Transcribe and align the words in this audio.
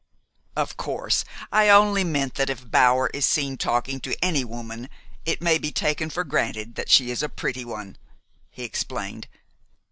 "Of 0.55 0.77
course, 0.77 1.23
I 1.51 1.69
only 1.69 2.03
meant 2.03 2.33
that 2.33 2.49
if 2.49 2.71
Bower 2.71 3.11
is 3.13 3.23
seen 3.23 3.55
talking 3.55 3.99
to 3.99 4.17
any 4.19 4.43
woman, 4.43 4.89
it 5.25 5.43
may 5.43 5.59
be 5.59 5.71
taken 5.71 6.09
for 6.09 6.23
granted 6.23 6.73
that 6.73 6.89
she 6.89 7.11
is 7.11 7.21
a 7.21 7.29
pretty 7.29 7.63
one," 7.65 7.99
he 8.49 8.63
explained. 8.63 9.27